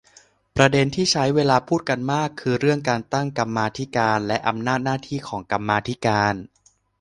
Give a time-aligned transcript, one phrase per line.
[0.55, 6.33] ประเด็นที่ใช้เวลาพูดกันมาก คือเรื่องการตั้งกรรมมาธิการ และ อำนาจหน้าที่ของกรรมาธิการ